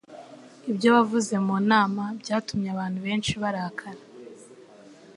Ibyo 0.69 0.87
wavuze 0.95 1.33
mu 1.45 1.55
nama 1.71 2.03
byatumye 2.21 2.67
abantu 2.75 2.99
benshi 3.05 3.33
barakara. 3.41 4.01